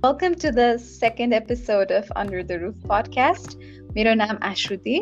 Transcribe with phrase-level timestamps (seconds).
[0.00, 3.56] Welcome to the second episode of Under the Roof podcast.
[3.96, 4.96] मेरो नाम आश्रुति.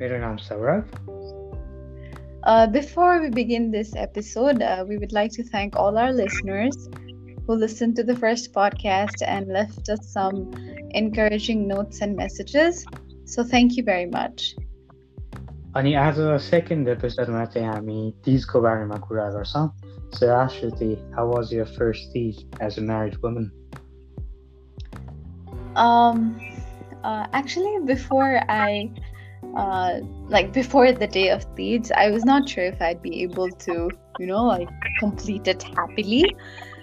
[0.00, 0.90] मेरो नाम Saurabh.
[2.42, 6.88] Uh, before we begin this episode, uh, we would like to thank all our listeners
[7.46, 10.50] who listened to the first podcast and left us some
[10.90, 12.84] encouraging notes and messages.
[13.24, 14.54] So thank you very much.
[15.76, 19.68] अनि आज second एपिसोडमा चाहिँ हामी तिजको बारेमा कुरा गर्छौँ
[20.14, 23.50] So Ashruti, how was your first Teej as a married woman?
[25.79, 26.39] um,
[27.03, 28.91] uh, actually, before I,
[29.55, 33.49] uh, like before the day of Teej, I was not sure if I'd be able
[33.49, 34.69] to, you know, like
[34.99, 36.35] complete it happily.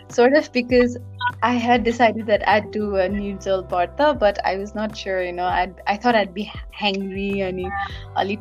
[0.09, 0.97] Sort of because
[1.43, 5.33] I had decided that I'd do a neutral parta, but I was not sure, you
[5.33, 7.61] know, I'd, I thought I'd be hangry and
[8.17, 8.37] ali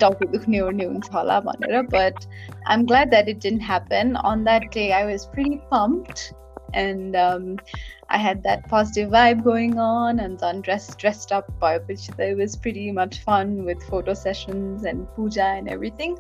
[1.90, 2.28] but
[2.68, 4.16] I'm glad that it didn't happen.
[4.18, 6.34] On that day, I was pretty pumped
[6.76, 7.58] and um,
[8.10, 12.38] I had that positive vibe going on and undressed dressed dressed up by which it
[12.38, 16.18] was pretty much fun with photo sessions and puja and everything.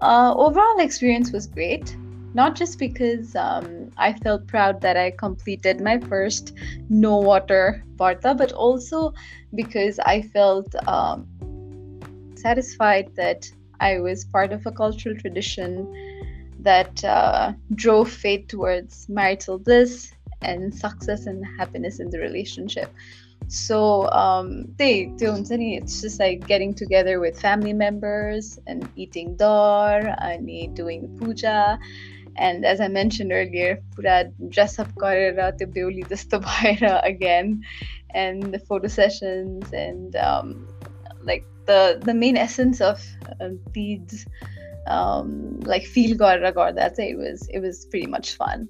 [0.00, 1.96] Uh, overall experience was great
[2.34, 6.52] not just because um, I felt proud that I completed my first
[6.88, 9.12] no water Varta, but also
[9.54, 11.26] because I felt um,
[12.36, 15.72] satisfied that I was part of a cultural tradition
[16.60, 22.92] that uh, drove faith towards marital bliss and success and happiness in the relationship.
[23.46, 25.06] So um, they
[25.76, 30.44] it's just like getting together with family members and eating dar and
[30.74, 31.78] doing puja.
[32.36, 34.94] And as I mentioned earlier, pura dress up
[35.58, 35.66] the
[37.04, 37.62] again,
[38.14, 40.68] and the photo sessions and um,
[41.22, 43.04] like the the main essence of
[43.40, 44.26] um, deeds,
[44.86, 48.68] um, like feel garra that's It was it was pretty much fun.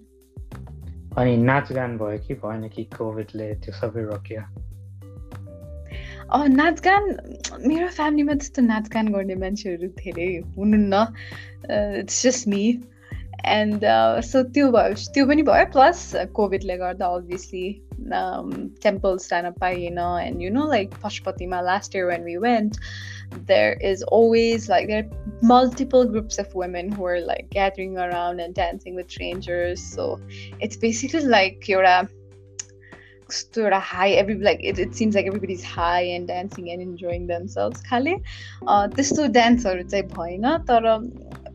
[1.18, 4.42] अनि नाचगान भयो कि भएन कि कोभिडले त्यो सबै रोक्यो?
[6.54, 7.04] नाचगान
[7.66, 10.94] मेरो फ्यामिलीमा त्यस्तो नाचगान गर्ने मान्छेहरू धेरै हुनुहुन्न
[11.98, 12.62] it's just me
[13.53, 13.81] end
[14.25, 16.03] so त्यो भयो त्यो पनि भयो प्लस
[16.35, 17.65] कोभिडले गर्दा अभियसली
[18.85, 19.97] टेम्पल्स जान पाइएन
[20.27, 22.77] एन्ड यु नो लाइक पशुपतिमा last year when we Venant
[23.47, 28.39] there is always like there are multiple groups of women who are like gathering around
[28.39, 30.19] and dancing with strangers so
[30.59, 32.07] it's basically like you're a
[33.29, 37.25] sort of high every like it, it seems like everybody's high and dancing and enjoying
[37.27, 38.15] themselves खाले
[38.95, 40.89] त्यस्तो डान्सहरू चाहिँ भएन तर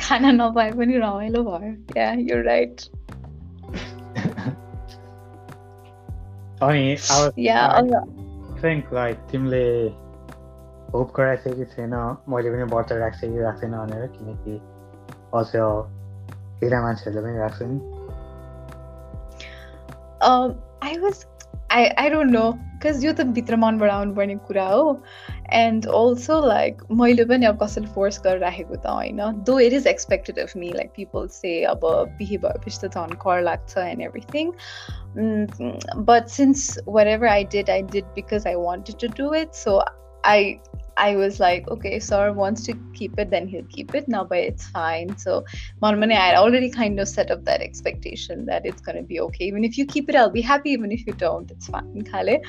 [0.00, 2.80] खाना नपाए पनि रमाइलो भयो या यु राइट
[6.62, 6.96] अनि
[8.62, 9.64] थिङ्क लाइक तिमीले
[10.94, 11.94] होप गराएको थियो कि थिएन
[12.28, 14.54] मैले पनि व्रत राख्छ कि राख्दैन भनेर किनकि
[15.34, 15.50] अझ
[16.60, 17.78] केटा मान्छेहरूले पनि राख्छ नि
[20.88, 21.24] I was
[21.72, 22.44] I I don't no
[22.84, 24.84] because यो त भित्र मनबाट आउनुपर्ने कुरा हो
[25.54, 29.86] एन्ड अल्सो लाइक मैले पनि अब कसैले फोर्स गरेर राखेको त होइन दो it is
[29.86, 31.86] expected of me like people से अब
[32.18, 34.52] बिहे भएपछि त झन् कर लाग्छ and everything
[36.04, 39.80] but since watt ever I did I did because I wanted to do it so
[40.26, 40.54] I
[40.96, 44.06] I was like, okay, sir wants to keep it, then he'll keep it.
[44.06, 45.16] Now, but it's fine.
[45.16, 45.44] So,
[45.82, 49.20] Monmani, I had already kind of set up that expectation that it's going to be
[49.20, 49.46] okay.
[49.46, 50.70] Even if you keep it, I'll be happy.
[50.70, 52.02] Even if you don't, it's fine.
[52.02, 52.42] Khale.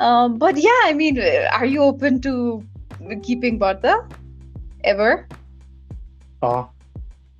[0.00, 1.20] Um, but yeah, I mean,
[1.52, 2.64] are you open to
[3.22, 4.10] keeping Barta
[4.82, 5.28] ever?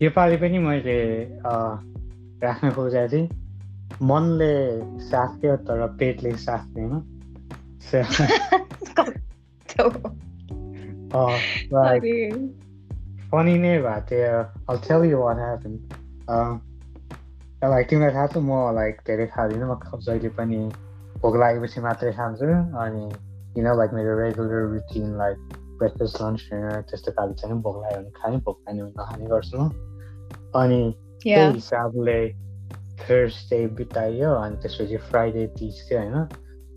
[0.03, 0.99] योपालि पनि मैले
[2.43, 3.28] राख्न खोजेको थिएँ
[4.03, 4.54] मनले
[5.10, 7.03] साथ दियो तर पेटले साथ दिएन
[11.13, 11.39] Uh,
[11.71, 12.04] like
[13.30, 15.95] funny नै भएको थियो I'll tell you what happened.
[16.28, 16.59] Uh,
[17.63, 20.60] like तिमीलाई थाहा छ म लाइक धेरै खाँदिनँ म जहिले पनि
[21.22, 22.47] भोक लागेपछि मात्रै खान्छु
[22.84, 23.04] अनि
[23.54, 25.39] किन लाइक मेरो regular routine like
[25.78, 29.59] breakfast lunch dinner त्यस्तो खालको छैन भोक लाग्यो भने खाने भोक लाग्यो भने नखाने गर्छु
[29.59, 29.71] म
[30.54, 30.80] अनि
[31.22, 32.19] त्यही हिसाबले
[33.03, 36.16] थर्सडे बिताइयो अनि त्यसपछि फ्राइडे तिज थियो होइन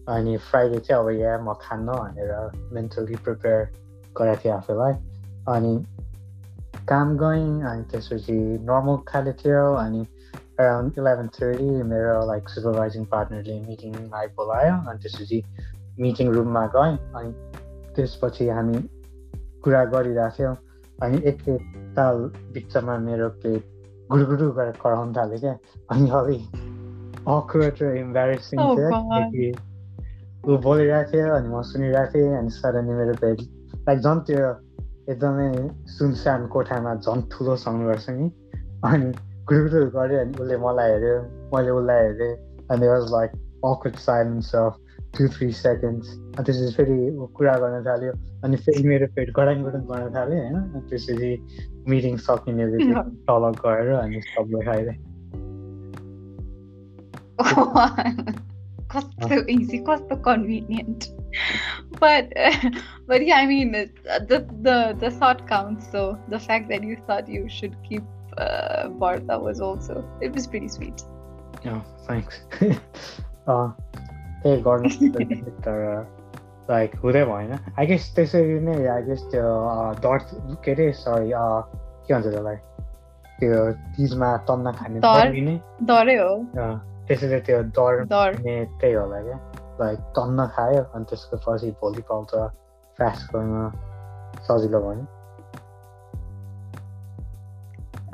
[0.07, 2.31] अनि फ्राइडे चाहिँ अब यहाँ म खान्न भनेर
[2.73, 3.61] मेन्टली प्रिपेयर
[4.16, 4.94] गरेको थिएँ आफूलाई
[5.48, 5.74] अनि
[6.88, 10.00] काम गएँ अनि त्यसपछि नर्मल खाले थियो अनि
[10.60, 15.42] अराउन्ड इलेभेन थर्टी मेरो लाइक सुपरभाइजिङ पार्टनरले मिटिङमा बोलायो अनि त्यसपछि
[16.00, 17.32] मिटिङ रुममा गयौँ अनि
[17.96, 18.78] त्यसपछि हामी
[19.64, 20.56] कुरा गरिरहेको थियौँ
[20.98, 22.16] अनि एकताल
[22.52, 23.62] बिचमा मेरो पेट
[24.10, 25.54] गुडुगुडु गरेर कराउनु थाल्यो क्या
[25.90, 26.42] अनि अलिक
[27.28, 28.88] अक्वर्ड र इम्बारेसिङ थियो
[30.42, 33.48] ऊ बोलिरहेको थियो अनि म सुनिरहेको थिएँ अनि सडनली मेरो पेट
[33.90, 34.50] लाइक झन् त्यो
[35.08, 37.54] एकदमै सुनसान कोठामा झन् ठुलो
[37.86, 38.26] गर्छ नि।
[38.84, 39.12] अनि
[39.48, 41.16] गुडुगुडु गऱ्यो अनि उसले मलाई हेऱ्यो
[41.54, 42.34] मैले उसलाई हेरेँ
[42.70, 43.30] अनि was like
[43.64, 44.76] awkward silence of
[45.18, 48.12] two three seconds अनि त्यसपछि फेरि कुरा गर्न थाल्यो
[48.44, 51.30] अनि फेरि मेरो पेट गडाङ गडाङ गर्न थाल्यो होइन। अनि त्यसपछि
[51.88, 52.66] मिटिङ सकिने
[53.28, 54.98] तल गएर अनि सबले खाइदिएँ
[58.90, 61.19] कस्तो इजी कस्तो convenient
[61.99, 62.69] but uh,
[63.07, 67.27] but yeah i mean the the the thought counts so the fact that you thought
[67.27, 68.03] you should keep
[68.37, 71.03] uh, Bartha was also it was pretty sweet
[71.65, 72.41] oh thanks
[73.47, 73.69] uh,
[74.45, 74.89] त्यही गर्नु
[75.65, 75.79] तर
[76.69, 79.49] like हुँदै भएन I guess त्यसरी नै I guess त्यो
[80.05, 80.33] डट
[80.65, 82.55] के अरे सरी के भन्छ त्यसलाई
[83.39, 83.61] त्यो
[83.97, 84.99] तिजमा तन्न खाने
[85.89, 86.31] डरै हो
[87.07, 89.37] त्यसैले त्यो डर त्यही होला क्या
[89.81, 92.35] लाइक तन्न खायो अनि त्यसको पछि भोलिपल्ट
[92.99, 93.69] फास्ट गर्न
[94.47, 95.05] सजिलो भयो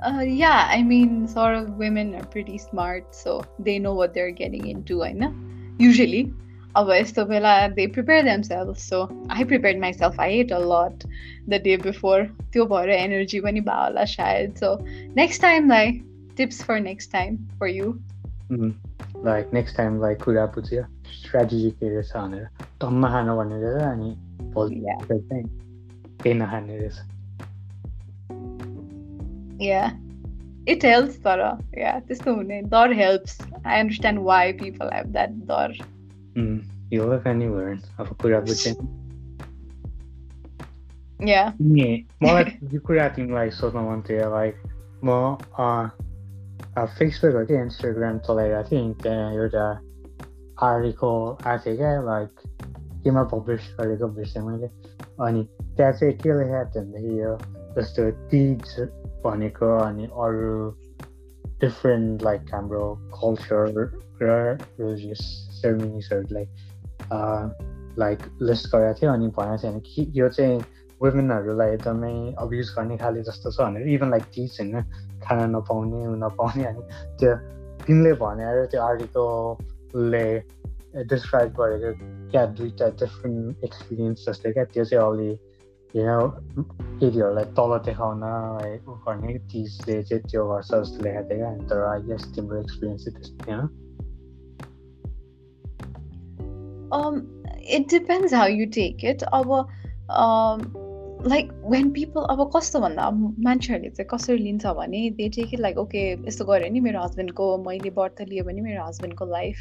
[0.10, 4.32] Uh, yeah, I mean, sort of women are pretty smart, so they know what they're
[4.32, 5.34] getting into, I know.
[5.80, 6.24] usually
[6.78, 9.02] अब यस्तो बेला they prepare themselves so
[9.32, 11.04] I prepare myself I at a लट
[11.50, 12.24] the day before
[12.54, 14.70] त्यो भएर energy पनि भयो होला सायद so
[15.18, 15.92] next टाइमलाई
[16.38, 17.68] tips for next time for
[21.06, 22.48] you like next time like कुरा बुझ्यो स्ट्राटेजी के रहेछ भनेर
[22.82, 25.44] टम्मा खानु भन्ने रहेछ अनि भोलि चाहिँ
[26.24, 27.00] केही नखाने रहेछ
[29.62, 30.02] या
[30.68, 31.58] it helps Tara.
[31.78, 33.42] Yeah, त्यस्तो हुने दर helps.
[33.66, 35.74] I understand why people have that there.
[36.38, 38.76] Mm, you live anywhere अब कुरा बुझेँ.
[41.30, 41.52] Yeah.
[41.62, 42.44] नि मलाई
[42.74, 44.56] यो कुरा तिमीलाई सोध्न मन थियो लाइक
[45.06, 45.38] म
[46.78, 49.82] फेसबुक हो कि इन्स्टाग्राम चलाइरहेको थिएँ त्यहाँ एउटा
[50.63, 52.31] आर्टिकल आएको थियो क्या लाइक
[53.05, 54.67] केमा पब्लिस गरेको बिर्सेँ मैले।
[55.21, 57.39] अनि त्यहाँ चाहिँ के लेखाएको थियो भन्दाखेरि यो
[57.77, 58.91] जस्तो तिज
[59.25, 60.71] भनेको अनि अरू
[61.61, 63.93] डिफ्रेन्ट लाइक हाम्रो कल्चर
[64.23, 65.19] र रिलिजियस
[65.63, 66.47] सेरेमनिजहरूलाई
[67.99, 70.61] लाइक लिस्ट गरेको थियो अनि भनेको थियो कि यो चाहिँ
[71.03, 74.83] वुमेनहरूलाई एकदमै अब्युज गर्ने खाले जस्तो छ भनेर इभन लाइक तिज होइन
[75.21, 76.83] खाना नपाउने नपाउने अनि
[77.21, 77.37] त्यो
[77.87, 79.76] तिमीले भनेर त्यो आर्टिकलले
[81.12, 81.92] डिस्क्राइब गरेको
[82.32, 85.30] क्या दुइटा डिफ्रेन्ट एक्सपिरियन्स जस्तै क्या त्यो चाहिँ अलि
[85.94, 88.24] केटीहरूलाई तल देखाउन
[89.08, 93.16] गर्ने चिजले चाहिँ त्यो गर्छ जस्तो लेखाएको थियो क्या तर आई गेस तिम्रो एक्सपिरियन्स चाहिँ
[93.20, 93.70] त्यस्तो थिएन
[97.74, 99.52] it depends how you take it अब
[100.10, 100.64] um,
[101.28, 105.60] लाइक वेन पिपल अब कस्तो भन्दा अब मान्छेहरूले चाहिँ कसरी लिन्छ भने they take it
[105.60, 109.58] like okay यस्तो गऱ्यो नि मेरो हस्बेन्डको मैले व्रत लियो भने मेरो हस्बेन्डको लाइफ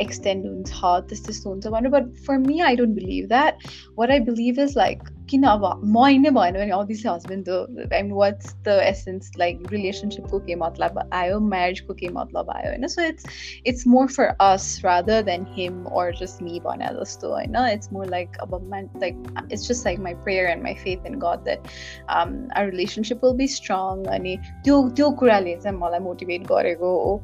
[0.00, 3.58] एक्सटेन्ड हुन्छ त्यस्तो त्यस्तो हुन्छ भनेर but for me I don't believe that
[3.98, 8.09] what I believe is like किन अब म नै भएन भने अभियसली हस्बेन्ड त I
[8.11, 12.87] what's the essence like रिलेसनसिपको के मतलब आयो म्यारेजको के मतलब आयो होइन?
[12.87, 13.25] So it's
[13.65, 17.55] it's more for us rather than him or just me भने जस्तो होइन?
[17.73, 21.43] इट्स मोर लाइक अब like it's just like my prayer and my faith in God
[21.43, 21.67] that
[22.09, 27.17] our relationship will be strong अनि त्यो त्यो कुराले चाहिँ मलाई मोटिभेट गरेको हो।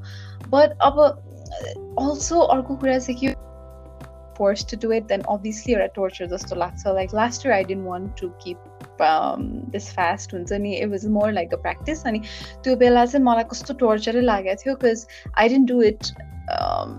[0.50, 1.00] बट अब
[2.00, 3.37] अल्सो अर्को कुरा चाहिँ के
[4.37, 7.55] forced to do it, then obviously you're a torture just to So like last year
[7.55, 8.59] I didn't want to keep
[9.01, 12.25] um, this fast it was more like a practice and
[12.63, 16.13] त्यो बेला चाहिँ मलाई कस्तो टोर्चरै लागेको थियो because I didn't do it
[16.57, 16.93] um,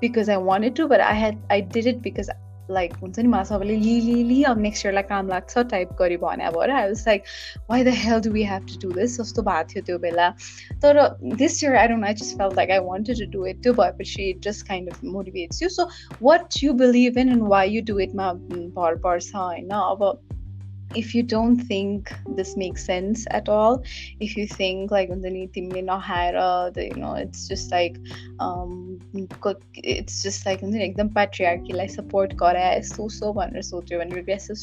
[0.00, 2.30] because I wanted to but I had I did it because
[2.71, 6.17] Like हुन्छ नि मलाई सबैले लि लि लि अब नेक्स्ट इयरलाई काम लाग्छ टाइप गरी
[6.17, 7.23] भने भएर I was like
[7.69, 10.29] why the hell we have to do this जस्तो भएको थियो त्यो बेला।
[10.83, 13.73] तर this year I don't I just feel like I wanted to do it त्यो
[13.73, 15.89] भएपछि it just kind of motivates you so
[16.21, 18.31] what you believe in and why you do इटमा
[18.79, 19.69] भर पर्छ होइन?
[19.69, 20.26] अब
[20.95, 23.83] if you don't think this makes sense at all
[24.19, 25.09] if you think like
[26.75, 27.97] you know it's just like
[28.39, 28.99] um
[29.73, 32.33] it's just like the patriarchy like support
[32.81, 34.57] so so when regressive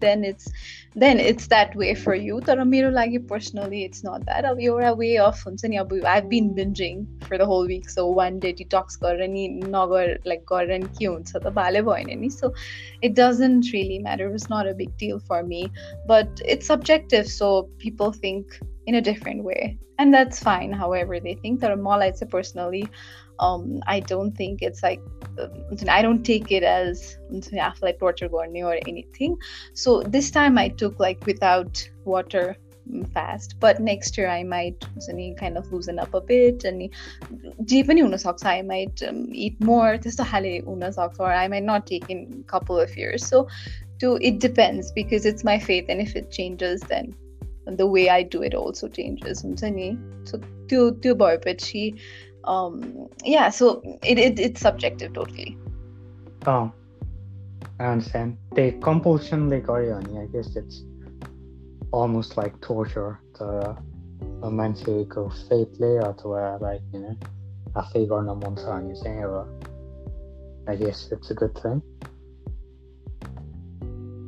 [0.00, 0.50] then it's
[0.94, 2.40] then it's that way for you.
[3.28, 4.44] Personally it's not that.
[4.60, 5.36] You're a way of
[6.04, 7.88] I've been binging for the whole week.
[7.88, 8.98] So one day detox
[10.24, 10.44] like
[12.30, 12.54] so
[13.02, 14.32] it doesn't really matter.
[14.34, 15.70] It's not a big deal for me me
[16.06, 19.78] but it's subjective so people think in a different way.
[19.98, 21.76] And that's fine however they think that a
[22.16, 22.88] say personally.
[23.38, 25.00] Um, I don't think it's like
[25.38, 25.52] um,
[25.88, 27.18] I don't take it as
[27.82, 28.28] like torture
[28.64, 29.36] or anything.
[29.74, 31.72] So this time I took like without
[32.04, 32.56] water
[32.90, 34.82] mm, fast but next year I might
[35.34, 36.82] kind of loosen up a bit and
[38.46, 39.98] I might um, eat more.
[41.20, 43.26] Or I might not take in a couple of years.
[43.26, 43.46] So
[44.00, 47.14] to it depends because it's my faith and if it changes then
[47.66, 49.44] the way I do it also changes.
[49.44, 51.94] Eh, so to to but she
[52.44, 55.56] um yeah, so it, it it's subjective totally.
[56.46, 56.72] Oh.
[57.80, 58.36] I understand.
[58.54, 60.82] The compulsion legariani, I guess it's
[61.92, 63.20] almost like torture.
[63.38, 63.76] The
[64.40, 67.16] romantic go fate layer to where like, you know,
[67.76, 69.04] I figure no montagne is
[70.66, 71.82] I guess it's a good thing.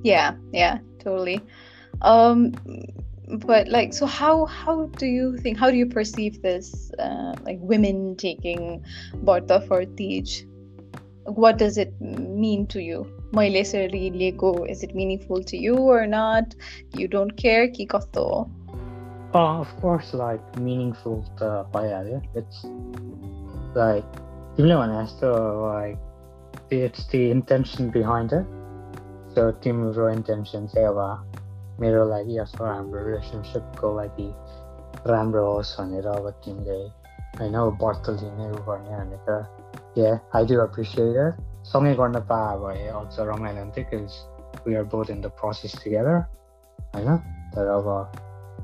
[0.03, 1.41] Yeah, yeah, totally.
[2.03, 2.55] Um,
[3.29, 7.59] but like so how how do you think how do you perceive this uh, like
[7.61, 8.85] women taking
[9.25, 10.47] Barta for Teej
[11.25, 13.07] what does it mean to you?
[13.33, 16.55] Is it meaningful to you or not?
[16.95, 17.69] You don't care?
[17.69, 22.65] Ki oh of course like meaningful to paya it's
[23.77, 24.05] like
[24.57, 25.99] even when I still like
[26.71, 28.33] it's the intention behind
[29.35, 31.27] so team intention say about
[31.81, 34.29] मेरो लागि अथवा हाम्रो रिलेसनसिपको लागि
[35.07, 36.77] राम्रो होस् भनेर अब तिमीले
[37.41, 39.31] होइन व्रत लिने उ गर्ने भनेर
[39.99, 41.41] या आई डु एप्रिसिएट
[41.73, 46.19] सँगै गर्न पा भए अझ रमाइलो हुन्थ्यो because we are both in the process together
[46.79, 47.17] होइन
[47.55, 47.89] तर अब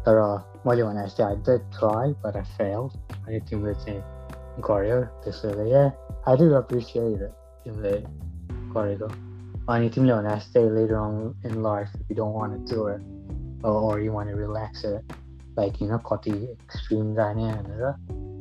[0.05, 0.21] तर
[0.67, 2.85] मैले भने जस्तै I did try but I fail
[3.17, 5.87] अनि तिमीले चाहिँ गऱ्यो त्यसैले या
[6.29, 7.31] आई डु एप्रिसिएट
[7.65, 7.95] तिमीले
[8.77, 9.09] गरेको
[9.69, 12.75] I need to know that stay later on in life if you don't want to
[12.75, 13.01] do it
[13.65, 15.03] or, or you want to relax it.
[15.57, 17.97] Like, you know, caught the extreme dynamic.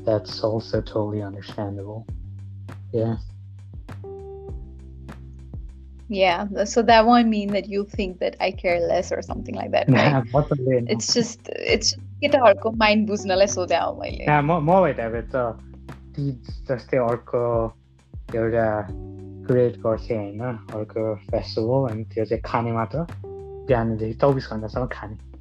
[0.06, 2.06] That's also totally understandable.
[2.94, 3.18] Yeah.
[6.08, 9.72] Yeah, so that won't mean that you think that I care less or something like
[9.72, 10.24] that, right?
[10.88, 15.12] it's just it's get a mind boost na so down Yeah, more more like that.
[15.12, 15.54] But uh,
[16.68, 17.74] just the orco,
[18.32, 18.86] your uh,
[19.46, 23.06] create गर्थेँ होइन अर्को festival अनि त्यो चाहिँ खाने मात्र
[23.68, 25.36] बिहानदेखि चौबिस घन्टासम्म खाने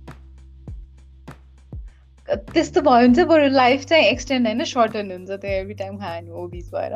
[2.29, 6.47] त्यस्तो भयो भने चाहिँ बरु लाइफ चाहिँ एक्सटेन्ड होइन सर्टन हुन्छ त्यो एभ्री टाइम खाने
[6.49, 6.93] बिच भएर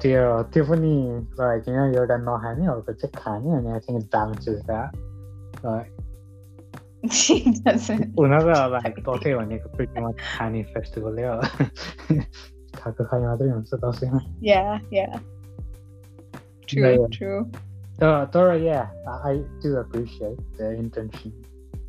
[0.00, 0.94] त्यो त्यो पनि
[1.40, 4.48] लाइक होइन एउटा नखाने अर्को चाहिँ खाने अनि आई थिङ्क ब्यालेन्स
[8.18, 11.40] हुन त लाइक दसैँ भनेको प्रिटी खाने फेस्टिभलै हो
[12.76, 14.20] खाएको खाइ मात्रै हुन्छ दसैँमा
[16.69, 17.51] true, true.
[18.01, 21.33] Uh, Dora, yeah, I do appreciate the intention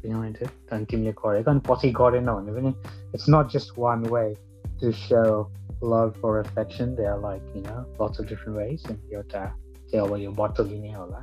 [0.02, 0.50] behind it.
[0.70, 2.74] And तिमीले गरेको अनि पछि गरेन भने पनि
[3.12, 4.36] it's not just one way
[4.80, 5.50] to show
[5.80, 6.94] love or affection.
[6.94, 8.84] There are like, you know, lots of different ways.
[8.88, 9.44] And एउटा
[9.90, 11.22] चाहिँ अब यो बत्तो लिने होला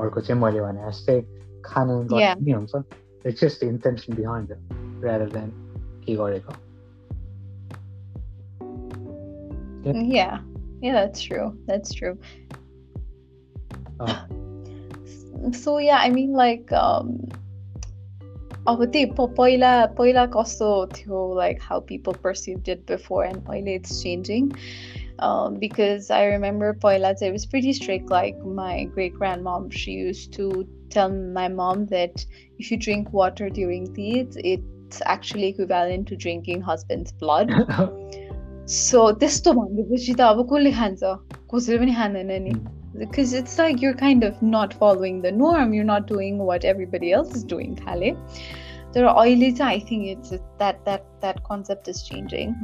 [0.00, 1.20] अर्को चाहिँ मैले भने जस्तै
[1.64, 2.84] खाने गर्ने हुन्छ
[3.24, 4.58] It's just the intention behind it
[5.00, 5.52] rather than
[6.04, 6.54] के गरेको.
[9.84, 10.40] Yeah,
[10.80, 11.56] yeah, that's true.
[11.66, 12.18] That's true.
[15.52, 17.28] so yeah I mean like um
[18.68, 24.02] अब त्यही पहिला पहिला कस्तो थियो like how people perceived it before and अहिले it's
[24.02, 24.52] changing
[25.18, 30.32] um, because I remember पहिला it was pretty strict like my great grandmom she used
[30.34, 32.24] to tell my mom that
[32.58, 37.50] if you drink water during these it's actually equivalent to drinking husband's blood
[38.66, 41.02] so त्यस्तो भनेपछि त अब कसले खान्छ
[41.54, 42.54] कसैले पनि खाँदैन नि
[42.98, 47.12] because it's like you're kind of not following the norm you're not doing what everybody
[47.12, 48.16] else is doing khale
[48.92, 52.54] there are oily i think it's that that that concept is changing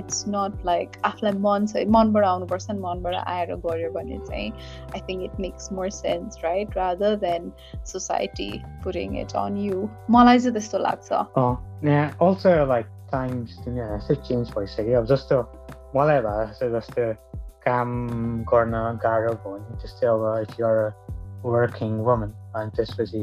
[0.00, 4.52] it's not like after mon mon bara person mon bara aera garyo bhane chai
[4.94, 7.52] i think it makes more sense right rather than
[7.84, 13.80] society putting it on you malai चाहिँ त्यस्तो लाग्छ oh yeah also like times तिमी
[13.80, 15.42] यस्तै change भइसक्यो अब जस्तो
[15.96, 17.06] मलाई भए जस्तो
[17.65, 17.91] काम
[18.43, 20.79] गर्न गाह्रो भयो भने त्यस्तै अब इफ युआर
[21.45, 23.21] वर्किङ वुमन अनि त्यसपछि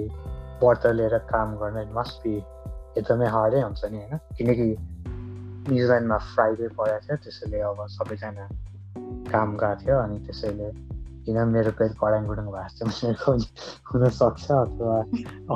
[0.62, 2.34] व्रत लिएर काम गर्न मस्ट बी
[2.96, 4.68] एकदमै हार्डै हुन्छ नि होइन किनकि
[5.66, 8.48] न्युजिल्यान्डमा फ्राइडे परेको थियो त्यसैले अब सबैजना
[9.30, 10.68] काम गएको थियो अनि त्यसैले
[11.26, 13.00] किन मेरो पेट कडाङ गुडुङ भएको छ
[13.90, 14.96] हुनसक्छ अथवा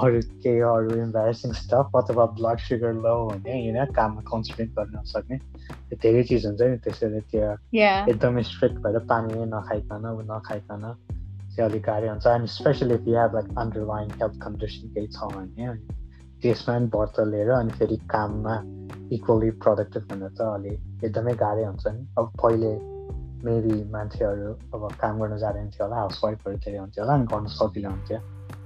[0.01, 5.41] अरू केही अरू इम्बेरेसिङ स्टफ अथवा ब्लड सुगर लो हुने होइन काममा कन्सन्ट्रेट गर्न सक्ने
[6.07, 7.51] धेरै चिज हुन्छ नि त्यसैले त्यो
[8.15, 10.85] एकदमै स्ट्रिक्ट भएर पानी नखाइकन ऊ नखाइकन
[11.57, 15.31] चाहिँ अलिक गाह्रो हुन्छ। अनि specially if you have like underline health condition केही छ
[15.37, 15.69] भने
[16.43, 18.55] त्यसमा पनि व्रत लिएर अनि फेरि काममा
[19.17, 22.73] इक्वली प्रोडक्टिभ हुन त अलिक एकदमै गाह्रै हुन्छ नि। अब पहिले
[23.46, 27.90] मेबी मान्छेहरू अब काम गर्न जाँदैन थियो होला हाउसवाइफहरू धेरै हुन्थ्यो होला अनि गर्नु सजिलो
[27.90, 28.20] हुन्थ्यो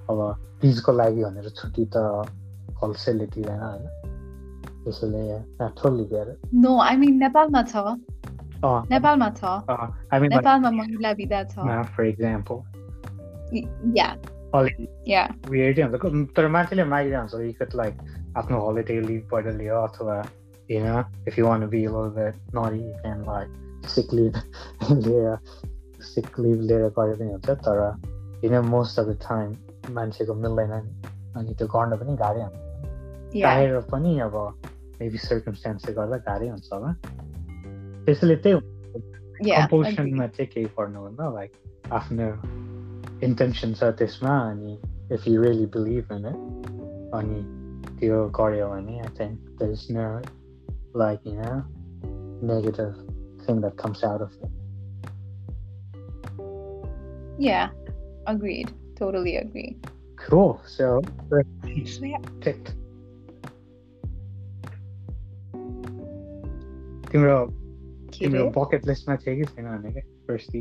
[0.09, 0.19] अब
[0.61, 1.97] तिजको लागि भनेर छुट्टी त
[2.81, 4.13] होलसेलले दिँदैन होइन
[4.83, 7.83] त्यसैले ठोल्ली दिएर नो आई मिन नेपालमा छ
[8.91, 9.57] नेपालमा छ
[10.25, 12.57] नेपालमा महिला विधा छ फर इक्जाम्पल
[13.97, 14.07] या
[15.07, 17.93] या वेयर्डै हुन्छ तर मान्छेले मागिरहन्छ यु कट लाइक
[18.37, 20.17] आफ्नो हलिडे लिभबाट लियो अथवा
[20.69, 20.87] होइन
[21.27, 21.85] इफ यु वान बी
[22.55, 24.40] नरी क्यान लाइक सिक लिभ
[24.92, 25.36] लिएर
[26.04, 29.56] सिक लिभ लिएर गरे पनि हुन्छ तर होइन मोस्ट अफ द टाइम
[29.94, 32.68] मान्छेको मिल्दैन नि अनि त्यो गर्न पनि गाह्रै हुन्छ
[33.34, 34.36] चाहेर पनि अब
[35.00, 36.92] मेबी सर्कमस्टान्सले गर्दा गाह्रै हुन्छ होला
[38.04, 38.78] त्यसैले त्यही
[39.50, 41.52] कम्पोजिसनमा चाहिँ केही पर्नुभन्दा लाइक
[41.92, 42.30] आफ्नो
[43.22, 44.78] इन्टेन्सन छ त्यसमा अनि
[45.12, 47.42] if you really believe in it अनि
[48.00, 50.08] त्यो गऱ्यो भने I think the is no
[50.96, 51.54] like you
[52.48, 53.09] negative
[53.47, 54.53] thing that comes out of it
[57.37, 57.69] Yeah,
[58.27, 58.71] agreed.
[58.95, 59.77] Totally agree.
[60.15, 60.61] Cool.
[60.65, 61.01] So,
[62.41, 62.73] ticked.
[67.11, 67.35] तिम्रो
[68.13, 70.51] तिम्रो बकेट लिस्टमा थियो कि छैन भने क्या first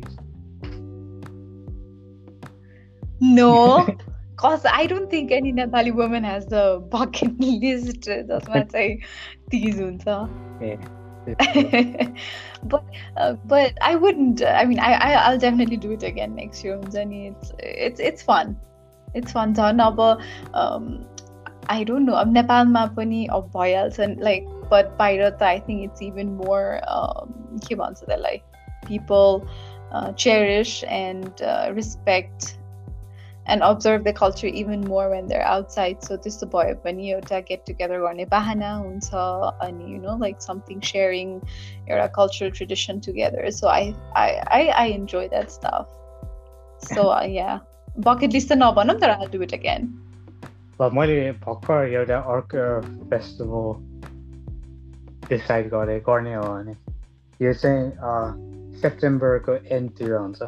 [3.21, 8.97] No, because I don't think any Nepali woman has the bucket list जसमा चाहिँ
[9.51, 10.05] तिज हुन्छ
[12.65, 12.85] but
[13.17, 14.43] uh, but I wouldn't.
[14.45, 16.79] I mean, I, I I'll definitely do it again next year.
[16.83, 18.57] It's it's it's fun.
[19.15, 19.55] It's fun.
[19.55, 21.05] झन् अब
[21.67, 22.15] I don't know.
[22.15, 26.81] अब नेपालमा पनि अब भइहाल्छ like but बाहिर I think it's even more
[27.69, 28.43] के भन्छ त्यसलाई
[28.87, 29.47] people
[29.93, 32.58] uh, cherish and uh, respect
[33.49, 36.03] and observe the culture even more when they're outside.
[36.03, 39.11] So this भयो पनि एउटा get together गर्ने बाहना हुन्छ
[39.67, 41.41] अनि you know like something sharing
[41.89, 43.51] एउटा cultural tradition together.
[43.51, 44.31] So I I
[44.61, 45.87] I, I enjoy that stuff.
[46.79, 47.61] So uh, yeah,
[47.99, 49.93] bucket list त नभनौँ तर I'll do it again.
[50.81, 52.63] मैले भर्खर एउटा अर्को
[53.11, 53.93] फेस्टिभल
[55.29, 56.75] डिसाइड गरेँ गर्ने हो भने
[57.43, 60.43] यो चाहिँ सेप्टेम्बरको एन्डतिर हुन्छ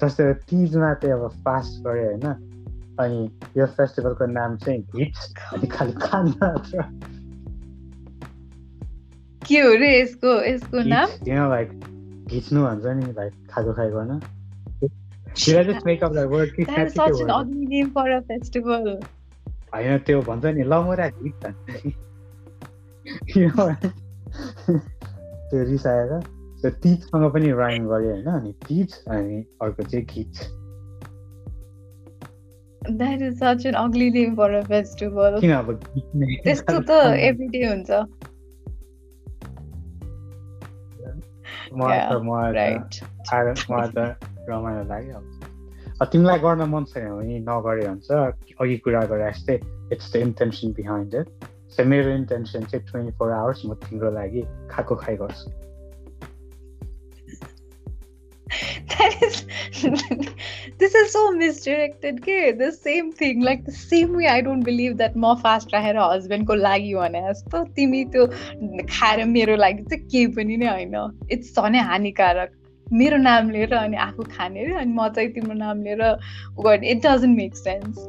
[0.00, 2.26] जस्तै तिजमा चाहिँ अब फास्ट गऱ्यो होइन
[2.98, 6.48] अनि यो फेस्टिभलको नाम चाहिँ हिट्स अनि खालि खाना
[9.42, 11.70] के हो रे यसको यसको नाम किन लाइक
[12.26, 14.20] घिच्नु भन्छ नि लाइक खाएको खाइ गर्न
[19.74, 21.46] होइन त्यो भन्छ नि लमरा घिच
[25.50, 30.46] त्यो रिसाएर त्यो तिजसँग पनि राइम गऱ्यो होइन अनि तिज अनि अर्को चाहिँ खिच।
[32.82, 35.40] That is such an ugly name for a festival.
[35.40, 35.72] किन अब
[36.44, 36.90] त्यस्तो त
[37.28, 37.90] एभ्रिडे हुन्छ।
[44.50, 45.20] रमाइलो लाग्यो
[46.04, 48.10] तिमीलाई गर्न मन छैन भने नगरे हुन्छ।
[48.60, 49.60] अघि कुरा गरे जस्तै
[49.92, 51.28] it's the intention behind it
[51.76, 55.67] so मेरो इन्टेन्सन चाहिँ ट्वेन्टी फोर आवर्स म तिम्रो लागि खाएको खाइ गर्छु।
[60.78, 64.96] This is so misdirected okay the same thing like the same way i don't believe
[64.98, 68.26] that more fast राखेर हस्बेन्डको लागि भने जस्तो तिमी त्यो
[68.90, 70.96] खाएर मेरो लागि चाहिँ केही पनि नै होइन
[71.32, 72.52] इट्स झनै हानिकारक
[72.86, 76.02] मेरो नाम लिएर अनि आफू खाने रे अनि म चाहिँ तिम्रो नाम लिएर
[76.60, 78.06] गर्ने इट डजन्ट मेक सेन्स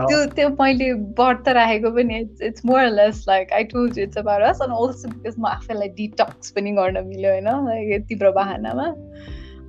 [0.00, 4.42] त्यो त्यो मैले व्रत राखेको पनि it's it's more less like I told it's about
[4.42, 8.92] us अनि अल्सो बिकज म आफैलाई डिटक्स पनि गर्न मिल्यो होइन तिम्रो बाहनामा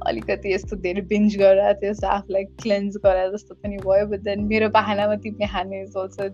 [0.07, 4.69] अलिकति यस्तो धेरै बिन्ज गरेर त्यो आफूलाई क्लेन्ज गराए जस्तो पनि भयो बट देन मेरो
[4.77, 6.27] बाहनामा तिमीले खाने is also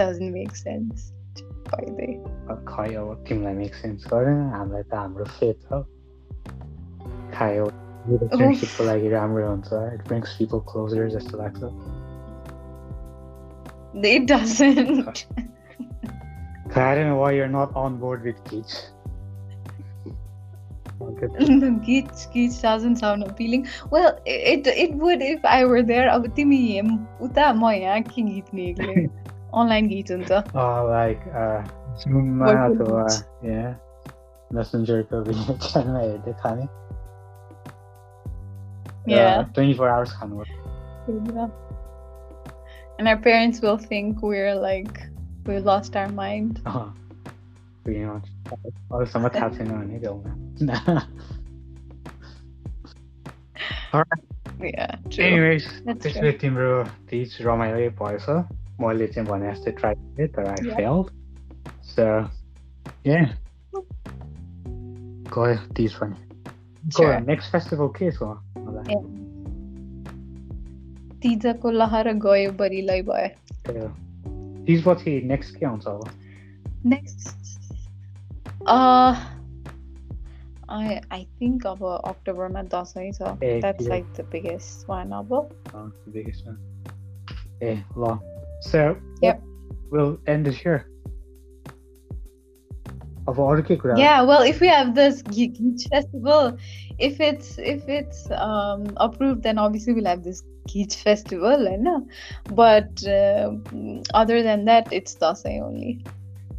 [0.00, 1.08] doesn't make sense
[2.68, 5.82] खै अब तिमीलाई मेक सेन्स गरेन हामीलाई त हाम्रो फेथ हो
[7.34, 7.66] खायो
[8.06, 11.74] रिलेसनसिपको लागि राम्रो हुन्छ इट ब्रिङ्स पिपल क्लोजर जस्तो लाग्छ।
[13.94, 15.26] It doesn't.
[16.74, 18.90] I don't know why you're not on board with kids.
[21.01, 23.67] the Geach Geach doesn't sound appealing.
[23.91, 26.09] Well, it it would if I were there.
[26.09, 26.59] अब तिमी
[27.21, 29.05] उता म यहाँ के गीत निक्ले
[29.53, 31.19] अनलाइन गीत हुन्छ लाइक
[32.01, 33.05] जुममा अथवा
[33.49, 33.61] या
[34.53, 36.67] मेसेन्जरको भिडियो च्यानलमा हेर्दै खाने
[39.07, 39.45] Yeah.
[39.55, 40.43] 24 hours खानु
[42.99, 44.97] And our parents will think we're like
[45.45, 46.59] we lost our mind.
[46.65, 46.89] Uh-huh.
[47.83, 48.27] pretty much.
[48.93, 50.17] अरूसम्म थाहा छैन भने देऊ
[54.59, 55.23] Yeah, true.
[55.23, 58.25] एनिवेज That's त्यसले तिम्रो तिज रमाइलो भएछ
[58.81, 60.75] मैले चाहिँ भने जस्तै ट्राई गरेँ तर आई Yeah.
[60.77, 61.03] फेल
[61.89, 62.07] सो
[63.05, 63.19] ए
[65.35, 66.15] गयो तिज पनि
[66.97, 67.19] Sure.
[67.27, 68.23] नेक्स्ट फेस्टिभल के छ
[68.57, 69.05] मलाई Yeah.
[71.23, 73.27] तिजको लहर गयो बरिलै भयो
[73.67, 73.87] त्यो
[74.67, 76.09] तिजपछि नेक्स्ट के आउँछ अब
[76.85, 77.40] next
[78.66, 79.18] uh,
[80.68, 83.90] I I think of October Dasai, so that's yeah.
[83.90, 85.50] like the biggest one of all.
[85.74, 86.58] Ah, the biggest one.
[87.60, 88.18] Yeah, hey.
[88.62, 89.42] So, yep.
[89.90, 90.86] We'll end it here.
[93.26, 93.38] Of
[93.98, 95.56] yeah, well, if we have this geek
[95.90, 96.58] Festival,
[96.98, 102.02] if it's if it's um, approved, then obviously we'll have this geek Festival, eh, right?
[102.54, 103.52] But uh,
[104.14, 106.04] other than that, it's Dasai only.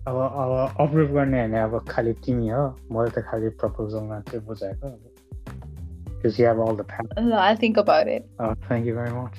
[0.08, 4.96] अब अब approve गर्ने होइन अब खालि तिमी हो मैले त खालि प्रपोजल मात्रै बुझाएको
[6.18, 7.06] Because you have all the power.
[7.16, 8.24] Uh, I'll think about it.
[8.40, 9.36] Oh, thank you very much.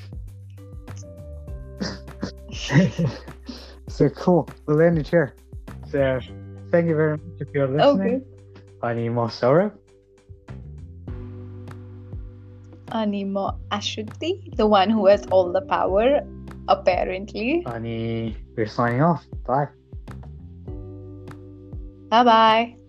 [3.90, 4.48] so cool.
[4.66, 5.36] We'll end it here.
[5.92, 6.22] So
[6.72, 8.24] thank you very much if you're listening.
[8.24, 8.88] Okay.
[8.92, 9.74] Ani mo Saurabh.
[12.92, 16.22] Animo Ashruti, the one who has all the power,
[16.68, 17.64] apparently.
[17.68, 19.26] Ani, we're signing off.
[19.46, 19.68] Bye.
[22.15, 22.84] Bye bye.